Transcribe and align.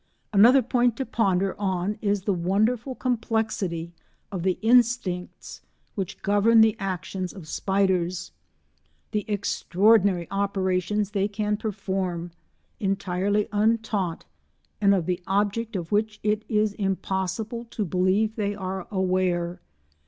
Another 0.33 0.63
point 0.63 0.97
to 0.97 1.05
ponder 1.05 1.55
on 1.59 1.99
is 2.01 2.23
the 2.23 2.33
wonderful 2.33 2.95
complexity 2.95 3.93
of 4.31 4.41
the 4.41 4.57
instincts 4.63 5.61
which 5.93 6.23
govern 6.23 6.61
the 6.61 6.75
actions 6.79 7.31
of 7.33 7.47
spiders; 7.47 8.31
the 9.11 9.25
extraordinary 9.27 10.27
operations 10.31 11.11
they 11.11 11.27
can 11.27 11.55
perform, 11.55 12.31
entirely 12.79 13.47
untaught, 13.51 14.25
and 14.81 14.95
of 14.95 15.05
the 15.05 15.21
object 15.27 15.75
of 15.75 15.91
which 15.91 16.19
it 16.23 16.45
is 16.49 16.73
impossible 16.73 17.65
to 17.65 17.85
believe 17.85 18.35
they 18.35 18.55
are 18.55 18.87
aware. 18.89 19.59